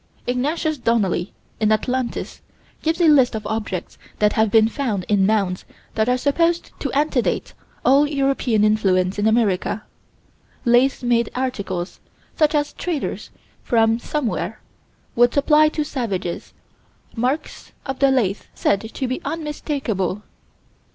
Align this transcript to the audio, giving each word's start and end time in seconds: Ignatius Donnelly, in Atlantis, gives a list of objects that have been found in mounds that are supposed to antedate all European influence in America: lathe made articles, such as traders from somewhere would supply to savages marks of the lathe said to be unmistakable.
Ignatius 0.25 0.79
Donnelly, 0.79 1.31
in 1.59 1.71
Atlantis, 1.71 2.41
gives 2.81 2.99
a 2.99 3.07
list 3.07 3.35
of 3.35 3.45
objects 3.45 3.99
that 4.17 4.33
have 4.33 4.49
been 4.49 4.67
found 4.67 5.05
in 5.07 5.27
mounds 5.27 5.63
that 5.93 6.09
are 6.09 6.17
supposed 6.17 6.71
to 6.79 6.91
antedate 6.93 7.53
all 7.85 8.07
European 8.07 8.63
influence 8.63 9.19
in 9.19 9.27
America: 9.27 9.83
lathe 10.65 11.03
made 11.03 11.29
articles, 11.35 11.99
such 12.35 12.55
as 12.55 12.73
traders 12.73 13.29
from 13.61 13.99
somewhere 13.99 14.59
would 15.15 15.35
supply 15.35 15.69
to 15.69 15.83
savages 15.85 16.55
marks 17.15 17.71
of 17.85 17.99
the 17.99 18.09
lathe 18.09 18.41
said 18.55 18.81
to 18.81 19.07
be 19.07 19.21
unmistakable. 19.23 20.23